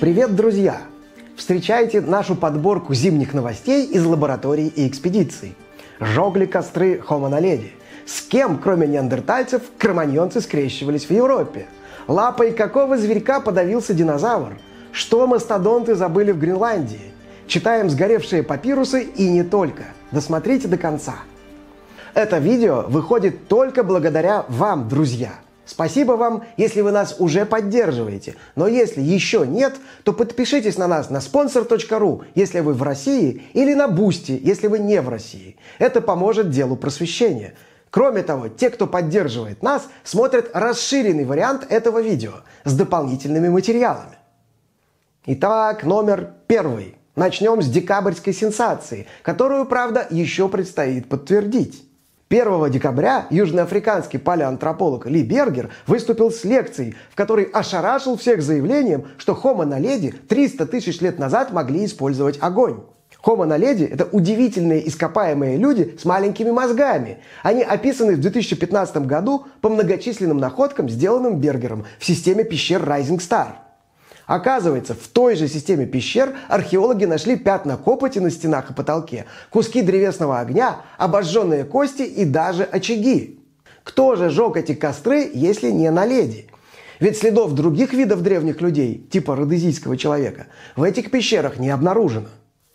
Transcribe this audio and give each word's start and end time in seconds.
Привет, 0.00 0.36
друзья! 0.36 0.82
Встречайте 1.34 2.00
нашу 2.00 2.36
подборку 2.36 2.94
зимних 2.94 3.34
новостей 3.34 3.84
из 3.84 4.06
лабораторий 4.06 4.68
и 4.68 4.86
экспедиций. 4.86 5.56
Жогли 5.98 6.46
костры 6.46 7.02
Homo 7.08 7.28
naledi. 7.28 7.70
С 8.06 8.20
кем, 8.20 8.58
кроме 8.58 8.86
неандертальцев, 8.86 9.62
кроманьонцы 9.76 10.40
скрещивались 10.40 11.06
в 11.06 11.10
Европе? 11.10 11.66
Лапой 12.06 12.52
какого 12.52 12.96
зверька 12.96 13.40
подавился 13.40 13.92
динозавр? 13.92 14.58
Что 14.92 15.26
мастодонты 15.26 15.96
забыли 15.96 16.30
в 16.30 16.38
Гренландии? 16.38 17.12
Читаем 17.48 17.90
сгоревшие 17.90 18.44
папирусы 18.44 19.02
и 19.02 19.28
не 19.28 19.42
только. 19.42 19.82
Досмотрите 20.12 20.68
до 20.68 20.76
конца. 20.76 21.16
Это 22.14 22.38
видео 22.38 22.84
выходит 22.86 23.48
только 23.48 23.82
благодаря 23.82 24.44
вам, 24.48 24.88
друзья– 24.88 25.32
Спасибо 25.68 26.12
вам, 26.12 26.44
если 26.56 26.80
вы 26.80 26.92
нас 26.92 27.16
уже 27.18 27.44
поддерживаете. 27.44 28.36
Но 28.56 28.66
если 28.66 29.02
еще 29.02 29.46
нет, 29.46 29.76
то 30.02 30.14
подпишитесь 30.14 30.78
на 30.78 30.88
нас 30.88 31.10
на 31.10 31.18
sponsr.ru, 31.18 32.24
если 32.34 32.60
вы 32.60 32.72
в 32.72 32.82
России, 32.82 33.42
или 33.52 33.74
на 33.74 33.86
Бусти, 33.86 34.40
если 34.42 34.66
вы 34.66 34.78
не 34.78 35.02
в 35.02 35.10
России. 35.10 35.56
Это 35.78 36.00
поможет 36.00 36.48
делу 36.48 36.74
просвещения. 36.74 37.52
Кроме 37.90 38.22
того, 38.22 38.48
те, 38.48 38.70
кто 38.70 38.86
поддерживает 38.86 39.62
нас, 39.62 39.88
смотрят 40.04 40.50
расширенный 40.54 41.26
вариант 41.26 41.66
этого 41.68 42.00
видео 42.00 42.32
с 42.64 42.74
дополнительными 42.74 43.50
материалами. 43.50 44.16
Итак, 45.26 45.84
номер 45.84 46.32
первый. 46.46 46.96
Начнем 47.14 47.60
с 47.60 47.68
декабрьской 47.68 48.32
сенсации, 48.32 49.06
которую, 49.22 49.66
правда, 49.66 50.06
еще 50.08 50.48
предстоит 50.48 51.10
подтвердить. 51.10 51.87
1 52.30 52.70
декабря 52.70 53.26
южноафриканский 53.30 54.18
палеоантрополог 54.18 55.06
Ли 55.06 55.22
Бергер 55.22 55.70
выступил 55.86 56.30
с 56.30 56.44
лекцией, 56.44 56.94
в 57.10 57.16
которой 57.16 57.44
ошарашил 57.44 58.18
всех 58.18 58.42
заявлением, 58.42 59.06
что 59.16 59.32
Homo 59.32 59.66
naledi 59.66 60.14
300 60.28 60.66
тысяч 60.66 61.00
лет 61.00 61.18
назад 61.18 61.52
могли 61.52 61.86
использовать 61.86 62.38
огонь. 62.42 62.80
Homo 63.24 63.46
naledi– 63.46 63.90
это 63.92 64.06
удивительные 64.12 64.86
ископаемые 64.86 65.56
люди 65.56 65.96
с 65.98 66.04
маленькими 66.04 66.50
мозгами. 66.50 67.18
Они 67.42 67.62
описаны 67.62 68.16
в 68.16 68.20
2015 68.20 69.06
году 69.06 69.46
по 69.62 69.70
многочисленным 69.70 70.36
находкам, 70.36 70.88
сделанным 70.90 71.40
Бергером 71.40 71.86
в 71.98 72.04
системе 72.04 72.44
пещер 72.44 72.82
Rising 72.82 73.18
Star– 73.18 73.48
Оказывается, 74.28 74.94
в 74.94 75.08
той 75.08 75.36
же 75.36 75.48
системе 75.48 75.86
пещер 75.86 76.36
археологи 76.48 77.06
нашли 77.06 77.34
пятна 77.34 77.78
копоти 77.78 78.18
на 78.18 78.30
стенах 78.30 78.70
и 78.70 78.74
потолке, 78.74 79.24
куски 79.48 79.80
древесного 79.80 80.38
огня, 80.38 80.82
обожженные 80.98 81.64
кости 81.64 82.02
и 82.02 82.26
даже 82.26 82.64
очаги. 82.64 83.40
Кто 83.84 84.16
же 84.16 84.28
жег 84.28 84.58
эти 84.58 84.74
костры, 84.74 85.30
если 85.32 85.70
не 85.70 85.90
на 85.90 86.04
леди? 86.04 86.46
Ведь 87.00 87.16
следов 87.16 87.54
других 87.54 87.94
видов 87.94 88.20
древних 88.20 88.60
людей, 88.60 88.98
типа 89.10 89.34
родезийского 89.34 89.96
человека, 89.96 90.48
в 90.76 90.82
этих 90.82 91.10
пещерах 91.10 91.58
не 91.58 91.70
обнаружено. 91.70 92.28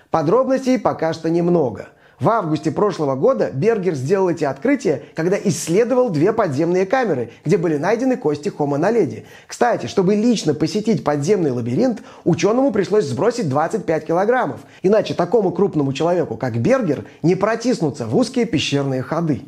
Подробностей 0.09 0.79
пока 0.79 1.13
что 1.13 1.29
немного– 1.29 1.89
в 2.19 2.29
августе 2.29 2.71
прошлого 2.71 3.15
года 3.15 3.49
Бергер 3.51 3.95
сделал 3.95 4.29
эти 4.29 4.43
открытия, 4.43 5.03
когда 5.15 5.37
исследовал 5.37 6.09
две 6.09 6.31
подземные 6.31 6.85
камеры, 6.85 7.31
где 7.43 7.57
были 7.57 7.77
найдены 7.77 8.17
кости 8.17 8.49
Homo 8.49 8.79
naledi. 8.79 9.23
Кстати, 9.47 9.87
чтобы 9.87 10.15
лично 10.15 10.53
посетить 10.53 11.03
подземный 11.03 11.51
лабиринт, 11.51 12.01
ученому 12.23 12.71
пришлось 12.71 13.05
сбросить 13.05 13.49
25 13.49 14.05
килограммов. 14.05 14.61
Иначе 14.83 15.13
такому 15.13 15.51
крупному 15.51 15.91
человеку, 15.93 16.37
как 16.37 16.57
Бергер, 16.57 17.05
не 17.23 17.35
протиснуться 17.35 18.05
в 18.05 18.15
узкие 18.15 18.45
пещерные 18.45 19.01
ходы. 19.01 19.41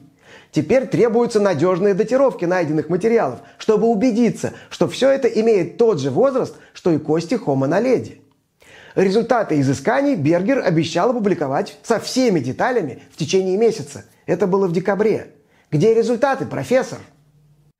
Теперь 0.52 0.88
требуются 0.88 1.40
надежные 1.40 1.94
датировки 1.94 2.46
найденных 2.46 2.90
материалов, 2.90 3.40
чтобы 3.58 3.88
убедиться, 3.88 4.54
что 4.70 4.88
все 4.88 5.10
это 5.10 5.28
имеет 5.28 5.78
тот 5.78 6.00
же 6.00 6.10
возраст, 6.10 6.56
что 6.74 6.92
и 6.92 6.98
кости 6.98 7.36
Homo 7.36 7.68
naledi. 7.68 8.20
Результаты 8.96 9.60
изысканий 9.60 10.16
Бергер 10.16 10.60
обещал 10.60 11.10
опубликовать 11.10 11.78
со 11.84 12.00
всеми 12.00 12.40
деталями 12.40 13.04
в 13.12 13.18
течение 13.18 13.58
месяца. 13.58 14.06
Это 14.26 14.48
было 14.48 14.68
в 14.68 14.72
декабре. 14.72 15.34
Где 15.70 15.94
результаты, 15.94 16.46
профессор? 16.46 17.00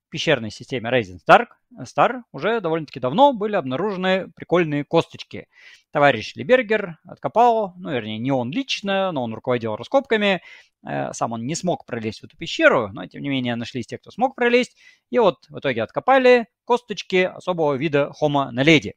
В 0.08 0.10
пещерной 0.10 0.50
системе 0.50 0.90
Rising 0.90 1.18
Star, 1.26 1.46
Star 1.82 2.22
уже 2.32 2.60
довольно-таки 2.60 3.00
давно 3.00 3.32
были 3.32 3.56
обнаружены 3.56 4.30
прикольные 4.34 4.84
косточки. 4.84 5.48
Товарищ 5.92 6.34
Либергер 6.34 6.98
откопал, 7.04 7.74
ну, 7.76 7.90
вернее, 7.90 8.18
не 8.18 8.30
он 8.30 8.50
лично, 8.50 9.12
но 9.12 9.22
он 9.22 9.34
руководил 9.34 9.76
раскопками, 9.76 10.42
Э, 10.86 11.12
сам 11.12 11.32
он 11.32 11.46
не 11.46 11.54
смог 11.54 11.84
пролезть 11.84 12.20
в 12.20 12.24
эту 12.24 12.36
пещеру, 12.36 12.90
но 12.92 13.06
тем 13.06 13.22
не 13.22 13.28
менее 13.28 13.56
нашлись 13.56 13.86
те, 13.86 13.98
кто 13.98 14.10
смог 14.10 14.36
пролезть. 14.36 14.76
И 15.10 15.18
вот 15.18 15.44
в 15.48 15.58
итоге 15.58 15.82
откопали 15.82 16.46
косточки 16.64 17.16
особого 17.16 17.74
вида 17.74 18.12
Homo 18.20 18.50
naledi. 18.52 18.92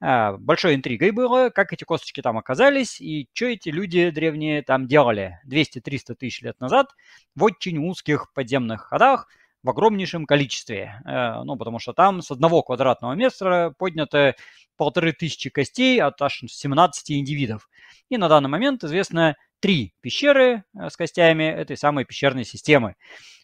Э, 0.00 0.36
большой 0.38 0.74
интригой 0.74 1.10
было, 1.10 1.50
как 1.50 1.72
эти 1.72 1.84
косточки 1.84 2.22
там 2.22 2.38
оказались 2.38 3.00
и 3.00 3.28
что 3.34 3.46
эти 3.46 3.68
люди 3.68 4.10
древние 4.10 4.62
там 4.62 4.86
делали 4.86 5.38
200-300 5.46 6.14
тысяч 6.14 6.40
лет 6.42 6.58
назад 6.60 6.88
в 7.34 7.44
очень 7.44 7.78
узких 7.78 8.32
подземных 8.32 8.82
ходах 8.82 9.28
в 9.66 9.70
огромнейшем 9.70 10.26
количестве. 10.26 11.02
Э, 11.04 11.42
ну, 11.42 11.56
потому 11.56 11.78
что 11.78 11.92
там 11.92 12.22
с 12.22 12.30
одного 12.30 12.62
квадратного 12.62 13.12
метра 13.12 13.74
поднято 13.76 14.34
полторы 14.76 15.12
тысячи 15.12 15.50
костей 15.50 16.00
от 16.00 16.22
аж 16.22 16.44
17 16.46 17.10
индивидов. 17.10 17.68
И 18.08 18.16
на 18.16 18.28
данный 18.28 18.48
момент 18.48 18.84
известно 18.84 19.36
три 19.60 19.92
пещеры 20.00 20.62
э, 20.78 20.88
с 20.88 20.96
костями 20.96 21.42
этой 21.42 21.76
самой 21.76 22.04
пещерной 22.04 22.44
системы. 22.44 22.94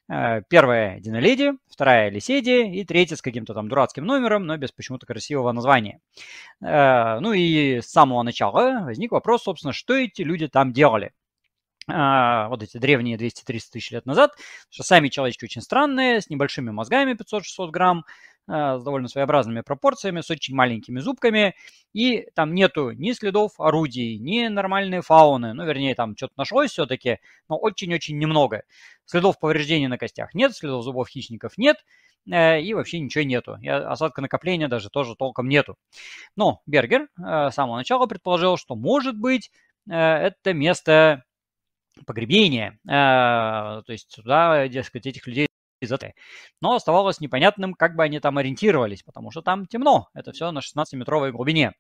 Э, 0.09 0.43
первая 0.49 1.01
Диноледи, 1.01 1.55
вторая 1.69 2.09
Лиседи 2.09 2.71
и 2.73 2.85
третья 2.85 3.17
с 3.17 3.23
каким-то 3.23 3.53
там 3.53 3.69
дурацким 3.69 4.05
номером, 4.05 4.47
но 4.47 4.57
без 4.57 4.71
почему-то 4.71 5.07
красивого 5.07 5.51
названия. 5.51 5.99
Ну 6.61 7.33
и 7.33 7.81
с 7.81 7.91
самого 7.91 8.23
начала 8.23 8.83
возник 8.85 9.11
вопрос, 9.11 9.43
собственно, 9.43 9.73
что 9.73 9.95
эти 9.95 10.23
люди 10.23 10.47
там 10.47 10.73
делали 10.73 11.13
вот 11.89 12.63
эти 12.63 12.77
древние 12.79 13.17
200-300 13.17 13.61
тысяч 13.73 13.91
лет 13.91 14.07
назад, 14.07 14.33
что 14.71 14.83
сами 14.83 15.09
человечки 15.09 15.45
очень 15.45 15.63
странные, 15.63 16.21
с 16.21 16.31
небольшими 16.31 16.71
мозгами 16.71 17.13
500-600 17.15 17.71
грамм, 17.71 18.05
Э, 18.49 18.79
с 18.79 18.83
довольно 18.83 19.07
своеобразными 19.07 19.61
пропорциями, 19.61 20.21
с 20.21 20.29
очень 20.29 20.57
маленькими 20.57 20.99
зубками, 20.99 21.55
и 21.93 22.27
там 22.35 22.55
нету 22.55 22.91
ни 22.91 23.13
следов 23.13 23.53
орудий, 23.59 24.19
ни 24.19 24.49
нормальной 24.49 25.01
фауны, 25.01 25.53
ну, 25.53 25.65
вернее, 25.65 25.95
там 25.95 26.17
что-то 26.17 26.35
нашлось 26.37 26.73
все-таки, 26.73 27.21
но 27.49 27.57
очень-очень 27.57 28.19
немного. 28.19 28.65
Следов 29.05 29.39
повреждений 29.39 29.87
на 29.87 29.97
костях 29.97 30.35
нет, 30.35 30.57
следов 30.57 30.83
зубов 30.83 31.09
хищников 31.09 31.57
нет, 31.57 31.77
э, 32.29 32.61
и 32.61 32.75
вообще 32.75 32.99
ничего 32.99 33.23
нету. 33.23 33.59
И 33.63 33.69
осадка 33.69 34.21
накопления 34.21 34.67
даже 34.67 34.91
тоже 34.91 35.15
толком 35.15 35.49
нету. 35.49 35.79
Но 36.35 36.63
Бергер 36.67 37.03
э, 37.03 37.51
с 37.51 37.55
самого 37.55 37.77
начала 37.77 38.07
предположил, 38.07 38.57
что, 38.57 38.75
может 38.75 39.17
быть, 39.17 39.53
это 39.89 40.53
место 40.53 41.25
погребения. 42.07 42.79
То 42.87 43.85
есть 43.89 44.13
сюда, 44.13 44.69
дескать, 44.69 45.07
этих 45.07 45.27
людей 45.27 45.47
из 45.81 45.91
этой. 45.93 46.15
Но 46.61 46.75
оставалось 46.75 47.21
непонятным, 47.21 47.75
как 47.75 47.97
бы 47.97 48.05
они 48.05 48.21
там 48.21 48.39
ориентировались, 48.39 49.03
потому 49.03 49.31
что 49.31 49.43
там 49.43 49.67
темно. 49.67 50.09
Это 50.15 50.33
все 50.33 50.51
на 50.53 50.61
16-метровой 50.61 51.33
глубине. 51.33 51.73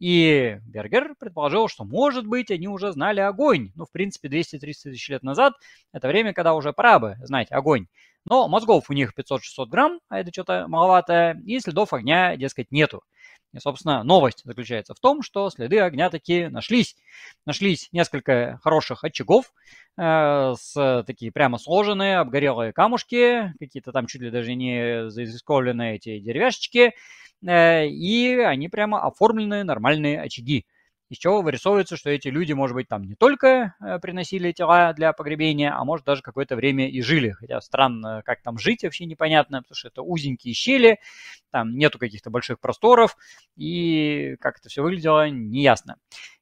И 0.00 0.58
Бергер 0.66 1.14
предположил, 1.18 1.68
что, 1.68 1.84
может 1.84 2.26
быть, 2.26 2.50
они 2.50 2.66
уже 2.68 2.90
знали 2.92 3.20
огонь. 3.20 3.70
Ну, 3.76 3.84
в 3.84 3.92
принципе, 3.92 4.28
200-300 4.28 4.58
тысяч 4.58 5.08
лет 5.08 5.22
назад 5.22 5.54
это 5.92 6.08
время, 6.08 6.32
когда 6.32 6.54
уже 6.54 6.72
пора 6.72 6.98
бы 6.98 7.16
знать 7.22 7.52
огонь. 7.52 7.86
Но 8.24 8.48
мозгов 8.48 8.90
у 8.90 8.92
них 8.92 9.12
500-600 9.16 9.66
грамм, 9.66 10.00
а 10.08 10.18
это 10.18 10.32
что-то 10.32 10.66
маловато, 10.66 11.38
и 11.44 11.60
следов 11.60 11.92
огня, 11.92 12.36
дескать, 12.36 12.72
нету. 12.72 13.02
И, 13.54 13.60
собственно, 13.60 14.02
новость 14.02 14.42
заключается 14.44 14.94
в 14.94 15.00
том, 15.00 15.22
что 15.22 15.48
следы 15.48 15.78
огня 15.78 16.10
таки 16.10 16.48
нашлись. 16.48 16.96
Нашлись 17.46 17.88
несколько 17.92 18.58
хороших 18.62 19.04
очагов, 19.04 19.52
э, 19.96 20.54
с 20.58 21.04
такие 21.06 21.30
прямо 21.30 21.58
сложенные, 21.58 22.18
обгорелые 22.18 22.72
камушки, 22.72 23.54
какие-то 23.60 23.92
там 23.92 24.06
чуть 24.06 24.22
ли 24.22 24.30
даже 24.30 24.54
не 24.54 25.08
заисковленные 25.08 25.96
эти 25.96 26.18
деревяшечки, 26.18 26.94
э, 27.46 27.86
и 27.86 28.38
они 28.40 28.68
прямо 28.68 29.06
оформленные 29.06 29.62
нормальные 29.62 30.20
очаги 30.20 30.66
из 31.14 31.18
чего 31.18 31.40
вырисовывается, 31.42 31.96
что 31.96 32.10
эти 32.10 32.28
люди, 32.28 32.52
может 32.52 32.74
быть, 32.74 32.88
там 32.88 33.04
не 33.04 33.14
только 33.14 33.74
э, 33.80 33.98
приносили 34.00 34.52
тела 34.52 34.92
для 34.92 35.12
погребения, 35.12 35.74
а 35.74 35.84
может 35.84 36.04
даже 36.04 36.22
какое-то 36.22 36.56
время 36.56 36.90
и 36.90 37.00
жили. 37.00 37.30
Хотя 37.30 37.60
странно, 37.60 38.22
как 38.24 38.42
там 38.42 38.58
жить 38.58 38.82
вообще 38.82 39.06
непонятно, 39.06 39.62
потому 39.62 39.76
что 39.76 39.88
это 39.88 40.02
узенькие 40.02 40.54
щели, 40.54 40.98
там 41.50 41.76
нету 41.76 41.98
каких-то 41.98 42.30
больших 42.30 42.60
просторов, 42.60 43.16
и 43.56 44.36
как 44.40 44.58
это 44.58 44.68
все 44.68 44.82
выглядело, 44.82 45.28
неясно. 45.30 45.96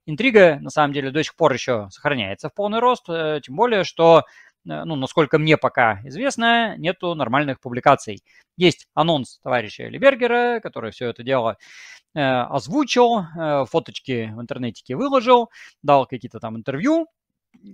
Интрига, 0.05 0.59
на 0.61 0.71
самом 0.71 0.93
деле, 0.93 1.11
до 1.11 1.23
сих 1.23 1.37
пор 1.37 1.53
еще 1.53 1.89
сохраняется 1.91 2.49
в 2.49 2.55
полный 2.55 2.81
рост, 2.81 3.05
э, 3.09 3.41
тем 3.43 3.55
более, 3.55 3.85
что 3.85 4.25
ну, 4.65 4.97
насколько 4.97 5.39
мне 5.39 5.57
пока 5.57 6.01
известно, 6.05 6.77
нету 6.77 7.15
нормальных 7.15 7.61
публикаций. 7.61 8.23
Есть 8.57 8.89
анонс 8.95 9.39
товарища 9.43 9.89
Либергера, 9.89 10.61
который 10.61 10.93
все 10.93 11.09
это 11.09 11.23
дело 11.23 11.57
э, 12.15 12.21
озвучил, 12.21 13.21
э, 13.21 13.65
фоточки 13.67 14.33
в 14.35 14.41
интернете 14.41 14.95
выложил, 14.95 15.51
дал 15.83 16.07
какие-то 16.07 16.39
там 16.41 16.57
интервью, 16.57 17.07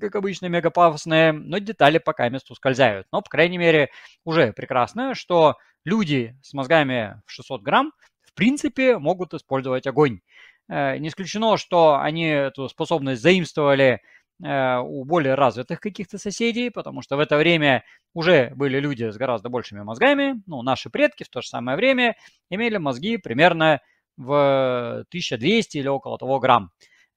как 0.00 0.16
обычно, 0.16 0.46
мегапафосные, 0.46 1.32
но 1.32 1.58
детали 1.58 1.98
пока 1.98 2.28
месту 2.28 2.52
ускользают. 2.52 3.06
Но, 3.12 3.22
по 3.22 3.30
крайней 3.30 3.58
мере, 3.58 3.90
уже 4.24 4.52
прекрасно, 4.52 5.14
что 5.14 5.56
люди 5.84 6.36
с 6.42 6.52
мозгами 6.52 7.20
в 7.26 7.32
600 7.32 7.62
грамм 7.62 7.92
принципе 8.38 8.98
могут 8.98 9.34
использовать 9.34 9.88
огонь. 9.88 10.20
Не 10.68 11.08
исключено, 11.08 11.56
что 11.56 11.98
они 11.98 12.26
эту 12.26 12.68
способность 12.68 13.20
заимствовали 13.20 14.00
у 14.40 15.04
более 15.04 15.34
развитых 15.34 15.80
каких-то 15.80 16.18
соседей, 16.18 16.70
потому 16.70 17.02
что 17.02 17.16
в 17.16 17.20
это 17.20 17.36
время 17.36 17.84
уже 18.14 18.52
были 18.54 18.78
люди 18.78 19.10
с 19.10 19.16
гораздо 19.16 19.48
большими 19.48 19.82
мозгами. 19.82 20.40
Ну, 20.46 20.62
наши 20.62 20.90
предки 20.90 21.24
в 21.24 21.28
то 21.28 21.40
же 21.40 21.48
самое 21.48 21.76
время 21.76 22.14
имели 22.48 22.76
мозги 22.76 23.16
примерно 23.16 23.80
в 24.16 25.04
1200 25.08 25.78
или 25.78 25.88
около 25.88 26.18
того 26.18 26.38
грамм. 26.40 26.70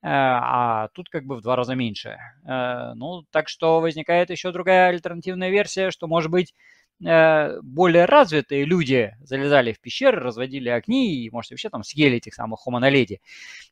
Э, 0.04 0.08
а 0.10 0.88
тут 0.94 1.10
как 1.10 1.26
бы 1.26 1.36
в 1.36 1.42
два 1.42 1.56
раза 1.56 1.76
меньше. 1.76 2.18
Э, 2.48 2.94
ну, 2.96 3.24
так 3.32 3.50
что 3.50 3.82
возникает 3.82 4.30
еще 4.30 4.52
другая 4.52 4.90
альтернативная 4.90 5.50
версия, 5.50 5.92
что, 5.92 6.08
может 6.08 6.32
быть, 6.32 6.54
э, 6.54 6.56
более 7.02 8.06
развитые 8.06 8.66
люди 8.66 9.16
залезали 9.22 9.74
в 9.74 9.82
пещеры, 9.82 10.20
разводили 10.20 10.70
огни 10.70 11.16
и, 11.16 11.30
может, 11.30 11.52
вообще 11.52 11.70
там 11.70 11.84
съели 11.84 12.18
этих 12.18 12.34
самых 12.34 12.62
хомоноледи. 12.62 13.22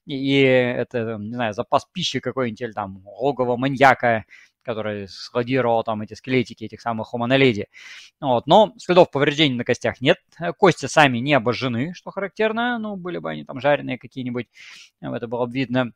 И 0.06 0.40
это, 0.42 1.18
не 1.20 1.36
знаю, 1.36 1.54
запас 1.54 1.86
пищи 1.92 2.20
какой-нибудь 2.20 2.62
или 2.62 2.72
там 2.72 3.04
логово 3.06 3.56
маньяка, 3.58 4.26
который 4.64 5.08
складировал 5.08 5.84
там 5.84 6.02
эти 6.02 6.14
скелетики 6.14 6.64
этих 6.64 6.82
самых 6.82 7.08
хомоноледи. 7.08 7.68
Вот. 8.22 8.46
Но 8.46 8.74
следов 8.78 9.10
повреждений 9.10 9.56
на 9.56 9.64
костях 9.64 10.02
нет. 10.02 10.18
Кости 10.58 10.86
сами 10.86 11.20
не 11.20 11.34
обожжены, 11.34 11.94
что 11.94 12.12
характерно. 12.12 12.78
Ну, 12.78 12.96
были 12.96 13.18
бы 13.18 13.32
они 13.32 13.46
там 13.46 13.60
жареные 13.60 13.98
какие-нибудь, 13.98 14.48
это 15.02 15.28
было 15.28 15.46
бы 15.46 15.54
видно. 15.54 15.92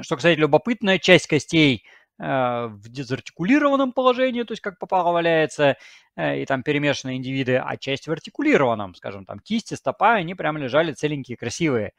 Что, 0.00 0.16
кстати, 0.16 0.38
любопытная 0.38 0.98
часть 0.98 1.26
костей 1.26 1.84
э, 2.18 2.24
в 2.66 2.88
дезартикулированном 2.88 3.92
положении, 3.92 4.42
то 4.42 4.52
есть 4.52 4.62
как 4.62 4.78
попало 4.78 5.12
валяется, 5.12 5.76
э, 6.11 6.11
и 6.16 6.44
там 6.44 6.62
перемешанные 6.62 7.16
индивиды, 7.16 7.56
а 7.56 7.76
часть 7.76 8.06
в 8.06 8.12
артикулированном, 8.12 8.94
скажем, 8.94 9.24
там 9.24 9.38
кисти, 9.38 9.74
стопа, 9.74 10.14
они 10.14 10.34
прям 10.34 10.58
лежали 10.58 10.92
целенькие, 10.92 11.36
красивые. 11.36 11.92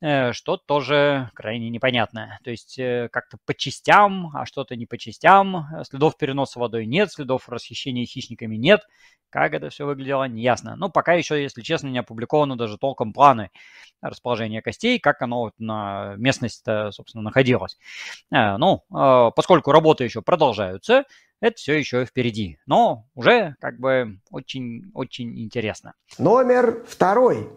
Э, 0.00 0.32
что 0.32 0.56
тоже 0.56 1.30
крайне 1.34 1.70
непонятно. 1.70 2.38
То 2.44 2.50
есть 2.50 2.78
э, 2.78 3.08
как-то 3.10 3.36
по 3.44 3.52
частям, 3.52 4.30
а 4.34 4.46
что-то 4.46 4.76
не 4.76 4.86
по 4.86 4.96
частям. 4.96 5.66
Следов 5.84 6.16
переноса 6.16 6.60
водой 6.60 6.86
нет, 6.86 7.10
следов 7.10 7.48
расхищения 7.48 8.06
хищниками 8.06 8.56
нет. 8.56 8.82
Как 9.30 9.54
это 9.54 9.70
все 9.70 9.86
выглядело, 9.86 10.24
неясно. 10.28 10.76
Но 10.76 10.88
пока 10.88 11.14
еще, 11.14 11.42
если 11.42 11.62
честно, 11.62 11.88
не 11.88 11.98
опубликовано 11.98 12.56
даже 12.56 12.78
толком 12.78 13.12
планы 13.12 13.50
расположения 14.00 14.62
костей, 14.62 15.00
как 15.00 15.20
оно 15.20 15.40
вот 15.40 15.54
на 15.58 16.14
местности, 16.16 16.92
собственно, 16.92 17.24
находилось. 17.24 17.76
Э, 18.32 18.56
ну, 18.56 18.84
поскольку 19.34 19.72
работы 19.72 20.04
еще 20.04 20.22
продолжаются, 20.22 21.04
это 21.40 21.56
все 21.56 21.78
еще 21.78 22.04
впереди. 22.04 22.58
Но 22.66 23.06
уже 23.14 23.54
как 23.60 23.78
бы 23.78 24.18
очень-очень 24.30 25.38
интересно. 25.40 25.94
Номер 26.18 26.84
второй. 26.86 27.48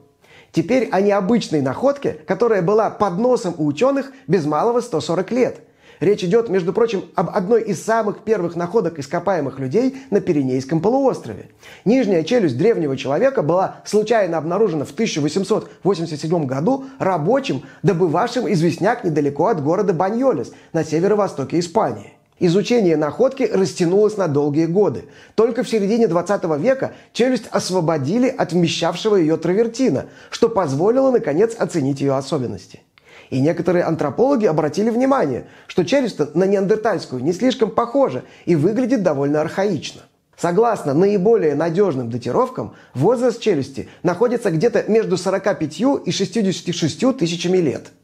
Теперь 0.52 0.90
о 0.92 1.02
необычной 1.02 1.62
находке, 1.62 2.14
которая 2.14 2.62
была 2.62 2.90
под 2.90 3.18
носом 3.18 3.56
у 3.58 3.66
ученых 3.66 4.12
без 4.28 4.46
малого 4.46 4.82
140 4.82 5.32
лет. 5.32 5.62
Речь 6.02 6.24
идет, 6.24 6.50
между 6.50 6.74
прочим, 6.74 7.06
об 7.14 7.30
одной 7.30 7.62
из 7.62 7.82
самых 7.82 8.24
первых 8.24 8.56
находок 8.56 8.98
ископаемых 8.98 9.60
людей 9.60 9.98
на 10.10 10.20
Пиренейском 10.20 10.82
полуострове. 10.82 11.52
Нижняя 11.86 12.24
челюсть 12.24 12.58
древнего 12.58 12.98
человека 12.98 13.44
была 13.44 13.82
случайно 13.86 14.40
обнаружена 14.40 14.84
в 14.84 14.92
1887 14.92 16.46
году 16.48 16.86
рабочим, 16.98 17.62
добывавшим 17.84 18.52
известняк 18.52 19.04
недалеко 19.04 19.46
от 19.46 19.64
города 19.64 19.94
Баньолес 19.94 20.52
на 20.74 20.84
северо-востоке 20.84 21.60
Испании. 21.60 22.14
Изучение 22.44 22.98
находки 22.98 23.44
растянулось 23.44 24.18
на 24.18 24.28
долгие 24.28 24.66
годы. 24.66 25.06
Только 25.36 25.62
в 25.62 25.70
середине 25.70 26.08
20 26.08 26.44
века 26.58 26.94
челюсть 27.14 27.46
освободили 27.52 28.30
от 28.30 28.52
вмещавшего 28.52 29.16
ее 29.16 29.38
травертина, 29.38 30.08
что 30.32 30.50
позволило, 30.50 31.12
наконец, 31.12 31.54
оценить 31.56 32.02
ее 32.02 32.16
особенности. 32.16 32.82
И 33.30 33.40
некоторые 33.40 33.84
антропологи 33.84 34.48
обратили 34.48 34.90
внимание, 34.90 35.46
что 35.68 35.86
челюсть 35.86 36.18
на 36.34 36.46
неандертальскую 36.46 37.24
не 37.24 37.32
слишком 37.32 37.70
похожа 37.70 38.24
и 38.46 38.56
выглядит 38.56 39.04
довольно 39.04 39.40
архаично. 39.40 40.02
Согласно 40.36 40.96
наиболее 40.96 41.54
надежным 41.54 42.10
датировкам, 42.10 42.74
возраст 42.96 43.40
челюсти 43.40 43.88
находится 44.02 44.50
где-то 44.50 44.86
между 44.88 45.16
45 45.16 45.80
и 46.08 46.12
66 46.12 47.18
тысячами 47.20 47.58
лет– 47.60 47.92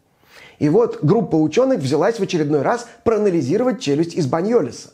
и 0.59 0.69
вот 0.69 0.99
группа 1.03 1.35
ученых 1.35 1.79
взялась 1.79 2.19
в 2.19 2.23
очередной 2.23 2.61
раз 2.61 2.87
проанализировать 3.03 3.79
челюсть 3.79 4.15
из 4.15 4.25
Баньолиса. 4.25 4.89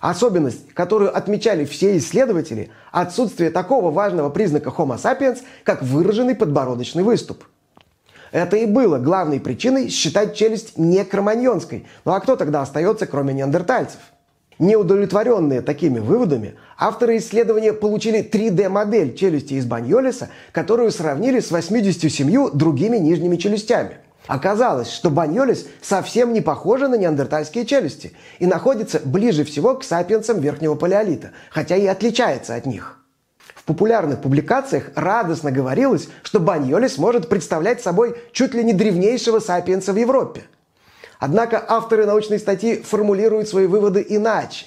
Особенность, 0.00 0.72
которую 0.72 1.16
отмечали 1.16 1.64
все 1.64 1.96
исследователи– 1.96 2.70
отсутствие 2.92 3.50
такого 3.50 3.90
важного 3.90 4.30
признака 4.30 4.70
Homo 4.70 4.96
sapiens, 4.96 5.40
как 5.64 5.82
выраженный 5.82 6.34
подбородочный 6.34 7.02
выступ. 7.02 7.44
Это 8.30 8.56
и 8.56 8.66
было 8.66 8.98
главной 8.98 9.40
причиной 9.40 9.88
считать 9.88 10.34
челюсть 10.34 10.76
не 10.78 11.04
кроманьонской. 11.04 11.86
Ну 12.04 12.12
а 12.12 12.20
кто 12.20 12.36
тогда 12.36 12.62
остается, 12.62 13.06
кроме 13.06 13.34
неандертальцев? 13.34 14.00
Неудовлетворенные 14.58 15.60
такими 15.60 15.98
выводами, 15.98 16.54
авторы 16.78 17.18
исследования 17.18 17.72
получили 17.72 18.26
3D-модель 18.26 19.14
челюсти 19.14 19.54
из 19.54 19.66
Баньолиса, 19.66 20.30
которую 20.52 20.90
сравнили 20.90 21.40
с 21.40 21.50
87 21.50 22.50
другими 22.52 22.96
нижними 22.96 23.36
челюстями– 23.36 23.98
Оказалось, 24.26 24.90
что 24.90 25.10
баньолис 25.10 25.66
совсем 25.80 26.32
не 26.32 26.40
похожа 26.40 26.88
на 26.88 26.96
неандертальские 26.96 27.64
челюсти 27.64 28.12
и 28.38 28.46
находится 28.46 29.00
ближе 29.04 29.44
всего 29.44 29.74
к 29.74 29.84
сапиенсам 29.84 30.40
верхнего 30.40 30.74
палеолита, 30.74 31.30
хотя 31.50 31.76
и 31.76 31.86
отличается 31.86 32.54
от 32.54 32.66
них. 32.66 32.98
В 33.54 33.62
популярных 33.64 34.20
публикациях 34.20 34.90
радостно 34.94 35.52
говорилось, 35.52 36.08
что 36.22 36.40
баньолис 36.40 36.98
может 36.98 37.28
представлять 37.28 37.82
собой 37.82 38.16
чуть 38.32 38.54
ли 38.54 38.64
не 38.64 38.72
древнейшего 38.72 39.38
сапиенса 39.38 39.92
в 39.92 39.96
Европе. 39.96 40.42
Однако 41.18 41.64
авторы 41.66 42.04
научной 42.04 42.38
статьи 42.38 42.82
формулируют 42.82 43.48
свои 43.48 43.66
выводы 43.66 44.04
иначе. 44.08 44.66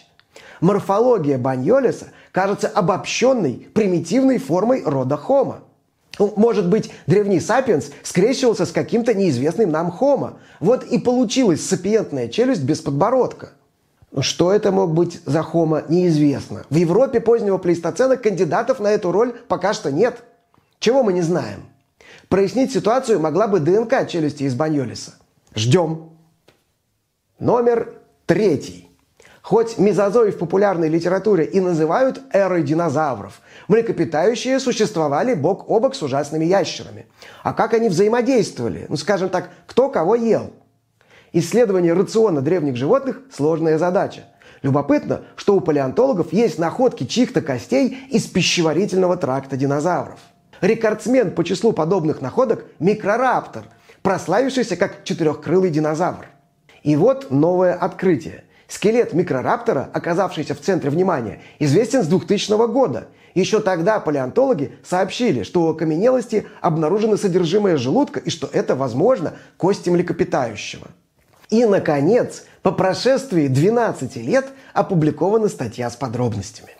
Морфология 0.62 1.38
баньолиса 1.38 2.08
кажется 2.32 2.68
обобщенной, 2.68 3.70
примитивной 3.74 4.38
формой 4.38 4.84
рода 4.86 5.20
Homo– 5.28 5.60
ну, 6.18 6.34
может 6.36 6.68
быть, 6.68 6.92
древний 7.08 7.40
сапиенс 7.40 7.92
скрещивался 8.04 8.66
с 8.66 8.72
каким-то 8.72 9.14
неизвестным 9.14 9.72
нам 9.72 9.92
хомо. 9.92 10.40
Вот 10.60 10.84
и 10.84 11.00
получилась 11.00 11.66
сапиентная 11.66 12.28
челюсть 12.28 12.64
без 12.64 12.82
подбородка. 12.82 13.52
Что 14.20 14.52
это 14.52 14.72
мог 14.72 14.94
быть 14.94 15.22
за 15.26 15.44
хомо, 15.44 15.84
неизвестно. 15.88 16.66
В 16.70 16.76
Европе 16.76 17.20
позднего 17.20 17.58
плейстоцена 17.58 18.18
кандидатов 18.18 18.80
на 18.80 18.92
эту 18.92 19.12
роль 19.12 19.34
пока 19.48 19.74
что 19.74 19.92
нет. 19.92 20.24
Чего 20.80 21.04
мы 21.04 21.14
не 21.14 21.22
знаем? 21.22 21.66
Прояснить 22.28 22.74
ситуацию 22.74 23.20
могла 23.20 23.48
бы 23.48 23.60
ДНК 23.60 24.08
челюсти 24.08 24.44
из 24.44 24.56
Баньолиса. 24.56 25.16
Ждем. 25.56 26.10
Номер 27.40 27.94
третий. 28.26 28.89
Хоть 29.50 29.80
мезозои 29.80 30.30
в 30.30 30.38
популярной 30.38 30.90
литературе 30.90 31.44
и 31.44 31.60
называют 31.60 32.22
эрой 32.32 32.62
динозавров, 32.62 33.42
млекопитающие 33.68 34.60
существовали 34.60 35.34
бок 35.34 35.68
о 35.68 35.80
бок 35.80 35.96
с 35.96 36.04
ужасными 36.04 36.46
ящерами. 36.46 37.08
А 37.42 37.54
как 37.54 37.74
они 37.74 37.90
взаимодействовали? 37.90 38.86
Ну, 38.90 38.96
скажем 38.96 39.30
так, 39.30 39.50
кто 39.66 39.90
кого 39.90 40.14
ел? 40.14 40.54
Исследование 41.34 41.94
рациона 41.94 42.42
древних 42.42 42.76
животных– 42.76 43.22
сложная 43.36 43.80
задача. 43.80 44.26
Любопытно, 44.62 45.22
что 45.36 45.56
у 45.56 45.62
палеонтологов 45.62 46.32
есть 46.32 46.60
находки 46.60 47.06
чьих-то 47.06 47.42
костей 47.42 47.98
из 48.12 48.28
пищеварительного 48.28 49.18
тракта 49.18 49.58
динозавров. 49.58 50.20
Рекордсмен 50.62 51.32
по 51.32 51.44
числу 51.44 51.74
подобных 51.74 52.22
находок– 52.22 52.66
микрораптор, 52.80 53.64
прославившийся 54.04 54.76
как 54.76 55.04
четырехкрылый 55.06 55.72
динозавр. 55.72 56.28
И 56.84 56.96
вот 56.96 57.32
новое 57.32 57.74
открытие– 57.74 58.44
Скелет 58.70 59.14
микрораптора, 59.14 59.90
оказавшийся 59.94 60.54
в 60.54 60.62
центре 60.62 60.92
внимания, 60.92 61.42
известен 61.58 62.04
с 62.04 62.08
2000 62.08 62.72
года. 62.72 63.08
Еще 63.34 63.60
тогда 63.60 64.00
палеонтологи 64.00 64.76
сообщили, 64.88 65.44
что 65.44 65.64
у 65.64 65.70
окаменелости 65.70 66.48
обнаружено 66.62 67.18
содержимое 67.18 67.78
желудка 67.78 68.20
и 68.20 68.30
что 68.30 68.48
это, 68.52 68.76
возможно, 68.76 69.34
кости 69.58 69.90
млекопитающего. 69.90 70.88
И, 71.50 71.66
наконец, 71.66 72.44
по 72.62 72.72
прошествии 72.72 73.48
12 73.48 74.16
лет 74.18 74.46
опубликована 74.74 75.48
статья 75.48 75.90
с 75.90 75.96
подробностями. 75.96 76.79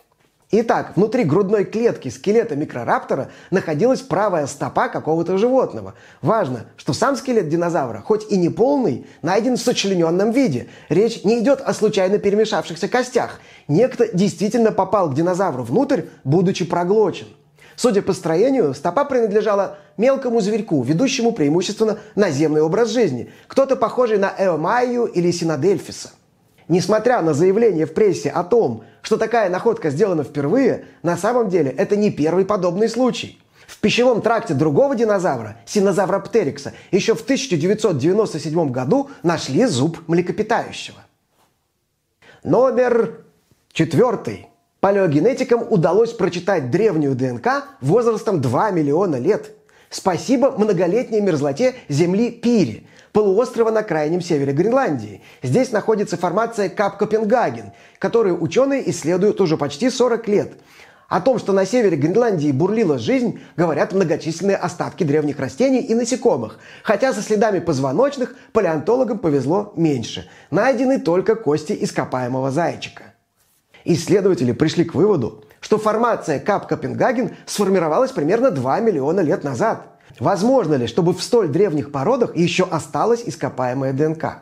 Итак, 0.52 0.94
внутри 0.96 1.22
грудной 1.22 1.64
клетки 1.64 2.08
скелета 2.08 2.56
микрораптора 2.56 3.30
находилась 3.52 4.00
правая 4.00 4.48
стопа 4.48 4.88
какого-то 4.88 5.38
животного. 5.38 5.94
Важно, 6.22 6.66
что 6.76 6.92
сам 6.92 7.14
скелет 7.14 7.48
динозавра, 7.48 8.00
хоть 8.00 8.28
и 8.32 8.36
не 8.36 8.48
полный, 8.48 9.06
найден 9.22 9.56
в 9.56 9.60
сочлененном 9.60 10.32
виде. 10.32 10.66
Речь 10.88 11.22
не 11.22 11.38
идет 11.38 11.60
о 11.60 11.72
случайно 11.72 12.18
перемешавшихся 12.18 12.88
костях. 12.88 13.40
Некто 13.68 14.08
действительно 14.12 14.72
попал 14.72 15.10
к 15.10 15.14
динозавру 15.14 15.62
внутрь, 15.62 16.02
будучи 16.24 16.64
проглочен. 16.64 17.28
Судя 17.76 18.02
по 18.02 18.12
строению, 18.12 18.74
стопа 18.74 19.04
принадлежала 19.04 19.78
мелкому 19.96 20.40
зверьку, 20.40 20.82
ведущему 20.82 21.30
преимущественно 21.30 21.98
наземный 22.16 22.60
образ 22.60 22.88
жизни. 22.90 23.30
Кто-то 23.46 23.76
похожий 23.76 24.18
на 24.18 24.34
Эомайю 24.36 25.04
или 25.04 25.30
Синодельфиса. 25.30 26.10
Несмотря 26.70 27.20
на 27.20 27.34
заявление 27.34 27.84
в 27.84 27.92
прессе 27.92 28.30
о 28.30 28.44
том, 28.44 28.84
что 29.02 29.16
такая 29.16 29.50
находка 29.50 29.90
сделана 29.90 30.22
впервые, 30.22 30.84
на 31.02 31.16
самом 31.16 31.48
деле 31.48 31.68
это 31.72 31.96
не 31.96 32.12
первый 32.12 32.44
подобный 32.44 32.88
случай. 32.88 33.42
В 33.66 33.80
пищевом 33.80 34.22
тракте 34.22 34.54
другого 34.54 34.94
динозавра, 34.94 35.56
синозавроптерикса, 35.66 36.72
еще 36.92 37.16
в 37.16 37.22
1997 37.22 38.70
году 38.70 39.10
нашли 39.24 39.66
зуб 39.66 39.98
млекопитающего. 40.06 40.98
Номер 42.44 43.24
четвертый. 43.72 44.46
Палеогенетикам 44.78 45.66
удалось 45.68 46.12
прочитать 46.12 46.70
древнюю 46.70 47.16
ДНК 47.16 47.64
возрастом 47.80 48.40
2 48.40 48.70
миллиона 48.70 49.16
лет. 49.16 49.56
Спасибо 49.90 50.52
многолетней 50.52 51.20
мерзлоте 51.20 51.74
земли 51.88 52.30
Пири, 52.30 52.86
полуострова 53.12 53.70
на 53.70 53.82
крайнем 53.82 54.20
севере 54.20 54.52
Гренландии. 54.52 55.22
Здесь 55.42 55.72
находится 55.72 56.16
формация 56.16 56.68
Кап 56.68 56.98
Копенгаген, 56.98 57.72
которую 57.98 58.42
ученые 58.42 58.88
исследуют 58.90 59.40
уже 59.40 59.56
почти 59.56 59.90
40 59.90 60.28
лет. 60.28 60.52
О 61.08 61.20
том, 61.20 61.40
что 61.40 61.52
на 61.52 61.66
севере 61.66 61.96
Гренландии 61.96 62.52
бурлила 62.52 62.96
жизнь, 62.96 63.40
говорят 63.56 63.92
многочисленные 63.92 64.56
остатки 64.56 65.02
древних 65.02 65.40
растений 65.40 65.80
и 65.80 65.92
насекомых. 65.92 66.60
Хотя 66.84 67.12
со 67.12 67.20
следами 67.20 67.58
позвоночных 67.58 68.36
палеонтологам 68.52 69.18
повезло 69.18 69.72
меньше. 69.74 70.30
Найдены 70.52 71.00
только 71.00 71.34
кости 71.34 71.76
ископаемого 71.80 72.52
зайчика. 72.52 73.14
Исследователи 73.84 74.52
пришли 74.52 74.84
к 74.84 74.94
выводу, 74.94 75.42
что 75.60 75.78
формация 75.78 76.38
Кап 76.38 76.68
Копенгаген 76.68 77.36
сформировалась 77.44 78.12
примерно 78.12 78.52
2 78.52 78.78
миллиона 78.78 79.20
лет 79.20 79.42
назад. 79.42 79.99
Возможно 80.18 80.74
ли, 80.74 80.86
чтобы 80.86 81.12
в 81.12 81.22
столь 81.22 81.48
древних 81.48 81.92
породах 81.92 82.36
еще 82.36 82.64
осталась 82.64 83.22
ископаемая 83.24 83.92
ДНК? 83.92 84.38